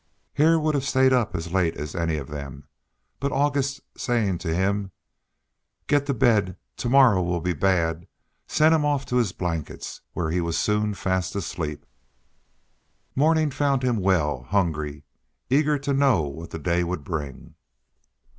[0.33, 2.67] Hare would have stayed up as late as any of them,
[3.19, 4.91] but August's saying to him,
[5.85, 8.07] "Get to bed: to morrow will be bad!"
[8.47, 11.85] sent him off to his blankets, where he was soon fast asleep.
[13.15, 15.03] Morning found him well, hungry,
[15.51, 17.53] eager to know what the day would bring.